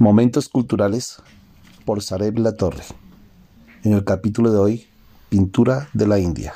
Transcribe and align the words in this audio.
Momentos 0.00 0.48
culturales 0.48 1.20
por 1.84 2.04
Sareb 2.04 2.38
La 2.38 2.52
Torre. 2.52 2.84
En 3.82 3.94
el 3.94 4.04
capítulo 4.04 4.52
de 4.52 4.58
hoy, 4.58 4.86
Pintura 5.28 5.88
de 5.92 6.06
la 6.06 6.20
India. 6.20 6.54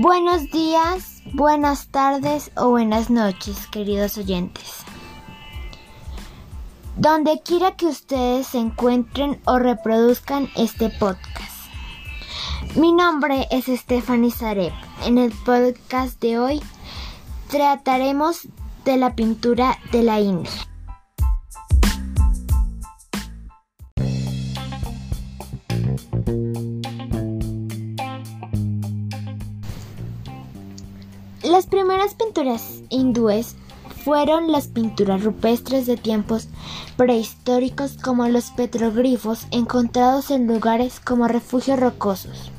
Buenos 0.00 0.48
días, 0.52 1.24
buenas 1.32 1.88
tardes 1.88 2.52
o 2.54 2.70
buenas 2.70 3.10
noches, 3.10 3.66
queridos 3.66 4.16
oyentes. 4.16 4.84
Donde 6.96 7.42
quiera 7.44 7.74
que 7.74 7.86
ustedes 7.86 8.46
se 8.46 8.58
encuentren 8.58 9.40
o 9.44 9.58
reproduzcan 9.58 10.48
este 10.54 10.88
podcast. 10.88 11.66
Mi 12.76 12.92
nombre 12.92 13.48
es 13.50 13.64
Stephanie 13.64 14.30
Zareb. 14.30 14.72
En 15.04 15.18
el 15.18 15.32
podcast 15.32 16.20
de 16.20 16.38
hoy 16.38 16.62
trataremos 17.50 18.46
de 18.84 18.98
la 18.98 19.16
pintura 19.16 19.80
de 19.90 20.04
la 20.04 20.20
India. 20.20 20.67
Pinturas 32.38 32.82
hindúes 32.88 33.56
fueron 34.04 34.52
las 34.52 34.68
pinturas 34.68 35.24
rupestres 35.24 35.86
de 35.86 35.96
tiempos 35.96 36.46
prehistóricos 36.96 37.96
como 38.00 38.28
los 38.28 38.52
petroglifos 38.52 39.48
encontrados 39.50 40.30
en 40.30 40.46
lugares 40.46 41.00
como 41.00 41.26
refugios 41.26 41.80
rocosos. 41.80 42.52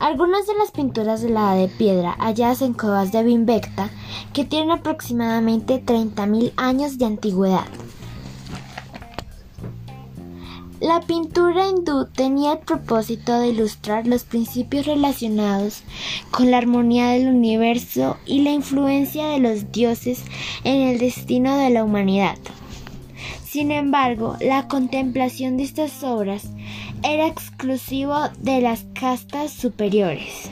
Algunas 0.00 0.48
de 0.48 0.54
las 0.54 0.72
pinturas 0.72 1.22
de 1.22 1.30
la 1.30 1.54
de 1.54 1.68
piedra 1.68 2.16
halladas 2.18 2.60
en 2.60 2.72
cuevas 2.72 3.12
de 3.12 3.22
Bimbecta 3.22 3.88
que 4.32 4.44
tienen 4.44 4.72
aproximadamente 4.72 5.80
30.000 5.80 6.52
años 6.56 6.98
de 6.98 7.04
antigüedad. 7.04 7.66
La 10.84 11.00
pintura 11.00 11.66
hindú 11.66 12.04
tenía 12.14 12.52
el 12.52 12.58
propósito 12.58 13.40
de 13.40 13.48
ilustrar 13.48 14.06
los 14.06 14.24
principios 14.24 14.84
relacionados 14.84 15.82
con 16.30 16.50
la 16.50 16.58
armonía 16.58 17.08
del 17.08 17.28
universo 17.28 18.18
y 18.26 18.42
la 18.42 18.50
influencia 18.50 19.28
de 19.28 19.38
los 19.38 19.72
dioses 19.72 20.22
en 20.62 20.82
el 20.82 20.98
destino 20.98 21.56
de 21.56 21.70
la 21.70 21.84
humanidad. 21.84 22.36
Sin 23.46 23.70
embargo, 23.70 24.36
la 24.42 24.68
contemplación 24.68 25.56
de 25.56 25.62
estas 25.62 26.04
obras 26.04 26.50
era 27.02 27.28
exclusivo 27.28 28.18
de 28.40 28.60
las 28.60 28.84
castas 28.92 29.54
superiores. 29.54 30.50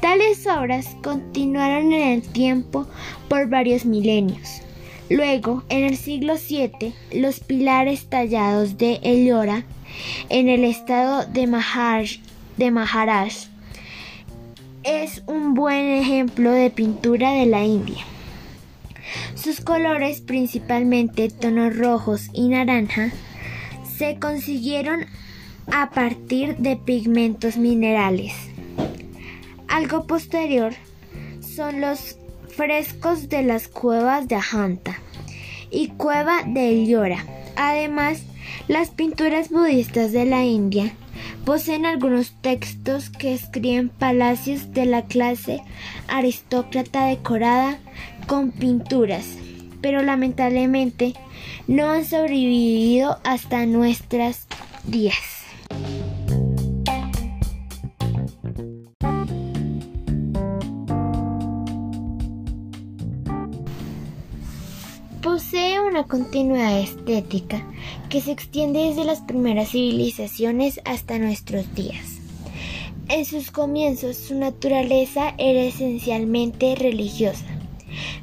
Tales 0.00 0.46
obras 0.46 0.96
continuaron 1.02 1.92
en 1.92 2.12
el 2.14 2.22
tiempo 2.22 2.86
por 3.28 3.50
varios 3.50 3.84
milenios. 3.84 4.62
Luego, 5.08 5.62
en 5.68 5.84
el 5.84 5.96
siglo 5.96 6.34
VII, 6.34 6.92
los 7.12 7.40
pilares 7.40 8.08
tallados 8.08 8.76
de 8.76 8.98
Ellora, 9.02 9.64
en 10.28 10.48
el 10.48 10.64
estado 10.64 11.24
de, 11.26 11.46
Maharaj, 11.46 12.18
de 12.56 12.70
Maharashtra, 12.70 13.52
es 14.82 15.22
un 15.26 15.54
buen 15.54 15.86
ejemplo 15.86 16.50
de 16.50 16.70
pintura 16.70 17.32
de 17.32 17.46
la 17.46 17.64
India. 17.64 18.04
Sus 19.34 19.60
colores, 19.60 20.20
principalmente 20.20 21.28
tonos 21.28 21.76
rojos 21.76 22.28
y 22.32 22.48
naranja, 22.48 23.12
se 23.96 24.18
consiguieron 24.18 25.06
a 25.72 25.90
partir 25.90 26.56
de 26.58 26.76
pigmentos 26.76 27.56
minerales. 27.56 28.32
Algo 29.68 30.06
posterior 30.06 30.74
son 31.40 31.80
los 31.80 32.16
frescos 32.56 33.28
de 33.28 33.42
las 33.42 33.68
cuevas 33.68 34.28
de 34.28 34.34
Ajanta 34.34 34.96
y 35.70 35.88
cueva 35.88 36.42
de 36.46 36.70
Ellora. 36.70 37.24
Además, 37.54 38.22
las 38.66 38.88
pinturas 38.88 39.50
budistas 39.50 40.12
de 40.12 40.24
la 40.24 40.42
India 40.44 40.94
poseen 41.44 41.84
algunos 41.84 42.32
textos 42.40 43.10
que 43.10 43.34
escriben 43.34 43.90
palacios 43.90 44.72
de 44.72 44.86
la 44.86 45.02
clase 45.02 45.62
aristócrata 46.08 47.06
decorada 47.06 47.78
con 48.26 48.50
pinturas, 48.52 49.26
pero 49.82 50.02
lamentablemente 50.02 51.12
no 51.66 51.90
han 51.90 52.06
sobrevivido 52.06 53.18
hasta 53.22 53.66
nuestras 53.66 54.46
días. 54.84 55.35
Una 65.96 66.06
continua 66.06 66.78
estética 66.78 67.64
que 68.10 68.20
se 68.20 68.30
extiende 68.30 68.80
desde 68.80 69.06
las 69.06 69.22
primeras 69.22 69.70
civilizaciones 69.70 70.78
hasta 70.84 71.18
nuestros 71.18 71.74
días. 71.74 72.18
En 73.08 73.24
sus 73.24 73.50
comienzos 73.50 74.18
su 74.18 74.34
naturaleza 74.34 75.32
era 75.38 75.62
esencialmente 75.62 76.74
religiosa, 76.74 77.46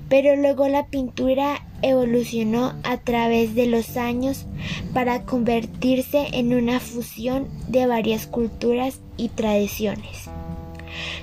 pero 0.08 0.36
luego 0.36 0.68
la 0.68 0.86
pintura 0.86 1.66
evolucionó 1.82 2.76
a 2.84 2.98
través 2.98 3.56
de 3.56 3.66
los 3.66 3.98
años 3.98 4.46
para 4.94 5.24
convertirse 5.24 6.28
en 6.34 6.54
una 6.54 6.80
fusión 6.80 7.48
de 7.70 7.88
varias 7.88 8.28
culturas 8.28 9.00
y 9.18 9.30
tradiciones. 9.30 10.30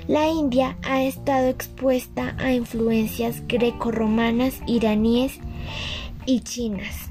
La 0.09 0.27
India 0.27 0.75
ha 0.83 1.01
estado 1.01 1.47
expuesta 1.47 2.35
a 2.39 2.51
influencias 2.51 3.41
greco-romanas, 3.47 4.55
iraníes 4.67 5.39
y 6.25 6.41
chinas. 6.41 7.09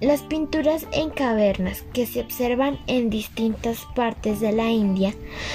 Las 0.00 0.20
pinturas 0.22 0.86
en 0.92 1.08
cavernas 1.08 1.82
que 1.94 2.06
se 2.06 2.20
observan 2.20 2.78
en 2.86 3.08
distintas 3.08 3.86
partes 3.94 4.40
de 4.40 4.52
la 4.52 4.70
India 4.70 5.14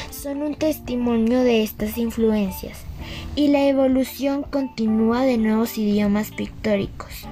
son 0.10 0.42
un 0.42 0.56
testimonio 0.56 1.42
de 1.42 1.62
estas 1.62 1.98
influencias 2.00 2.80
y 3.36 3.50
la 3.50 3.68
evolución 3.68 4.42
continúa 4.44 5.22
de 5.22 5.38
nuevos 5.38 5.78
idiomas 5.78 6.32
pictóricos. 6.32 7.28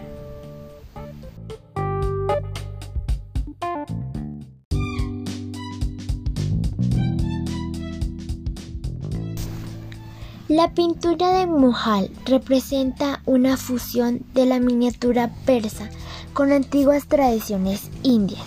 La 10.50 10.74
pintura 10.74 11.30
de 11.34 11.46
Mughal 11.46 12.10
representa 12.26 13.22
una 13.28 13.56
fusión 13.56 14.26
de 14.34 14.48
la 14.48 14.60
miniatura 14.60 15.32
persa 15.46 15.92
con 16.34 16.52
antiguas 16.52 17.06
tradiciones 17.06 17.92
indias. 18.02 18.42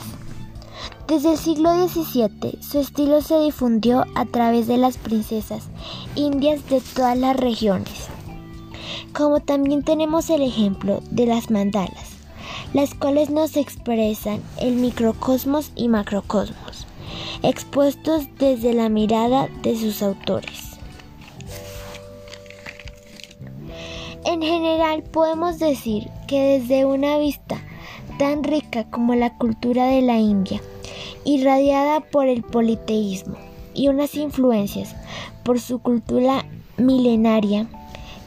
Desde 1.07 1.31
el 1.31 1.39
siglo 1.39 1.71
XVII 1.87 2.59
su 2.61 2.81
estilo 2.81 3.23
se 3.23 3.39
difundió 3.39 4.05
a 4.17 4.25
través 4.25 4.67
de 4.67 4.79
las 4.79 4.99
princesas 4.99 5.69
indias 6.17 6.69
de 6.69 6.81
todas 6.81 7.17
las 7.17 7.37
regiones. 7.37 8.09
Como 9.15 9.39
también 9.39 9.85
tenemos 9.85 10.29
el 10.29 10.43
ejemplo 10.43 11.05
de 11.13 11.27
las 11.27 11.53
mandalas, 11.53 12.17
las 12.75 12.95
cuales 12.95 13.31
nos 13.31 13.57
expresan 13.57 14.43
el 14.59 14.75
microcosmos 14.75 15.71
y 15.77 15.87
macrocosmos, 15.87 16.85
expuestos 17.45 18.25
desde 18.41 18.75
la 18.75 18.89
mirada 18.89 19.47
de 19.63 19.79
sus 19.79 20.03
autores. 20.03 20.62
En 24.43 24.49
general 24.49 25.05
podemos 25.05 25.61
decir 25.61 26.11
que 26.27 26.59
desde 26.59 26.85
una 26.85 27.17
vista 27.17 27.63
tan 28.19 28.43
rica 28.43 28.83
como 28.91 29.15
la 29.15 29.39
cultura 29.39 29.87
de 29.87 30.03
la 30.03 30.19
India, 30.19 30.61
irradiada 31.25 32.01
por 32.01 32.27
el 32.27 32.43
politeísmo 32.43 33.37
y 33.73 33.87
unas 33.87 34.17
influencias 34.17 34.97
por 35.45 35.61
su 35.61 35.79
cultura 35.79 36.45
milenaria, 36.77 37.69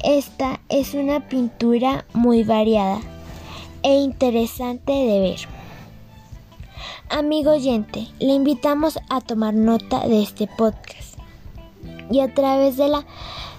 esta 0.06 0.62
es 0.70 0.94
una 0.94 1.20
pintura 1.28 2.06
muy 2.14 2.46
variada 2.46 3.02
e 3.84 3.96
interesante 3.98 4.94
de 4.94 5.20
ver. 5.20 5.40
Amigo 7.10 7.52
oyente, 7.52 8.08
le 8.20 8.32
invitamos 8.32 9.00
a 9.10 9.20
tomar 9.20 9.54
nota 9.54 10.08
de 10.08 10.24
este 10.24 10.48
podcast 10.48 11.20
y 12.10 12.22
a 12.22 12.34
través 12.34 12.78
de 12.78 12.88
la 12.88 13.06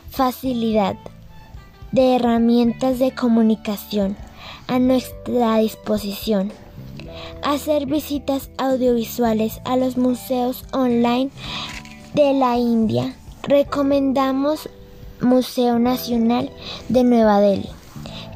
facilidad 0.08 0.96
de 1.96 2.16
herramientas 2.16 2.98
de 2.98 3.12
comunicación 3.12 4.18
a 4.66 4.78
nuestra 4.78 5.56
disposición. 5.56 6.52
Hacer 7.42 7.86
visitas 7.86 8.50
audiovisuales 8.58 9.62
a 9.64 9.78
los 9.78 9.96
museos 9.96 10.66
online 10.72 11.30
de 12.12 12.34
la 12.34 12.58
India, 12.58 13.16
recomendamos 13.44 14.68
Museo 15.22 15.78
Nacional 15.78 16.50
de 16.90 17.02
Nueva 17.02 17.40
Delhi, 17.40 17.70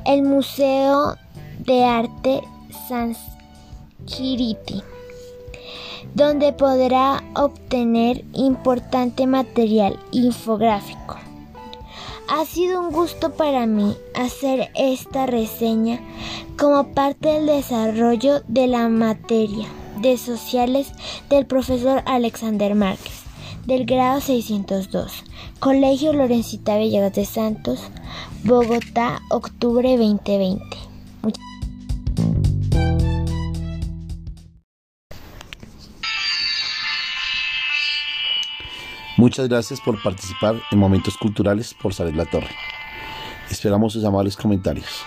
el 0.06 0.22
Museo 0.22 1.16
de 1.58 1.84
Arte 1.84 2.40
Sanskriti, 2.88 4.82
donde 6.14 6.54
podrá 6.54 7.22
obtener 7.34 8.24
importante 8.32 9.26
material 9.26 9.98
infográfico. 10.12 11.29
Ha 12.32 12.44
sido 12.44 12.80
un 12.80 12.92
gusto 12.92 13.32
para 13.32 13.66
mí 13.66 13.96
hacer 14.14 14.70
esta 14.76 15.26
reseña 15.26 15.98
como 16.56 16.94
parte 16.94 17.28
del 17.28 17.46
desarrollo 17.46 18.42
de 18.46 18.68
la 18.68 18.88
materia 18.88 19.66
de 20.00 20.16
sociales 20.16 20.92
del 21.28 21.44
profesor 21.46 22.04
Alexander 22.06 22.76
Márquez, 22.76 23.24
del 23.66 23.84
grado 23.84 24.20
602, 24.20 25.24
Colegio 25.58 26.12
Lorencita 26.12 26.78
Villegas 26.78 27.14
de 27.14 27.24
Santos, 27.24 27.80
Bogotá, 28.44 29.20
octubre 29.30 29.96
2020. 29.96 30.89
Muchas 39.20 39.50
gracias 39.50 39.82
por 39.82 40.02
participar 40.02 40.62
en 40.70 40.78
Momentos 40.78 41.18
Culturales 41.18 41.74
por 41.74 41.92
Salir 41.92 42.16
La 42.16 42.24
Torre. 42.24 42.48
Esperamos 43.50 43.92
sus 43.92 44.02
amables 44.02 44.34
comentarios. 44.34 45.04